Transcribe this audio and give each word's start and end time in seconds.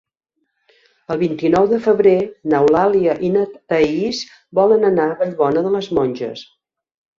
El 1.15 1.19
vint-i-nou 1.23 1.67
de 1.73 1.79
febrer 1.87 2.13
n'Eulàlia 2.55 3.17
i 3.29 3.31
na 3.35 3.45
Thaís 3.75 4.25
volen 4.63 4.91
anar 4.93 5.09
a 5.13 5.21
Vallbona 5.23 5.67
de 5.69 5.77
les 5.79 5.95
Monges. 6.01 6.45